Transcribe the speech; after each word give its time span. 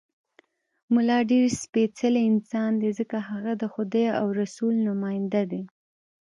ملا 0.93 1.19
ډېر 1.31 1.45
سپېڅلی 1.61 2.21
انسان 2.31 2.71
دی، 2.81 2.89
ځکه 2.99 3.17
هغه 3.29 3.51
د 3.61 3.63
خدای 3.73 4.07
او 4.19 4.25
رسول 4.41 4.73
نماینده 4.87 5.43
دی. 5.51 5.63